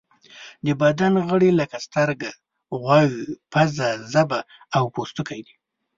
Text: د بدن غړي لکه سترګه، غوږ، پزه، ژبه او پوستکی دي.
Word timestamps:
د 0.65 0.67
بدن 0.81 1.13
غړي 1.27 1.51
لکه 1.59 1.77
سترګه، 1.87 2.29
غوږ، 2.81 3.13
پزه، 3.51 3.89
ژبه 4.11 4.39
او 4.77 4.83
پوستکی 4.93 5.39
دي. 5.45 5.55